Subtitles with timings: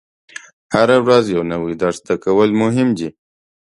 [0.73, 3.09] هره ورځ یو نوی درس زده کول مهم دي.